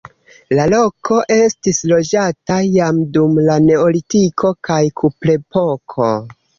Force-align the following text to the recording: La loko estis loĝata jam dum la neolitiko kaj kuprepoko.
La 0.59 0.63
loko 0.73 1.17
estis 1.35 1.83
loĝata 1.91 2.59
jam 2.79 3.05
dum 3.19 3.39
la 3.51 3.61
neolitiko 3.69 4.55
kaj 4.71 4.83
kuprepoko. 5.03 6.15